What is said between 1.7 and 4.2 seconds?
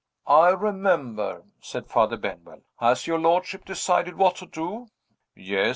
Father Benwell. "Has your lordship decided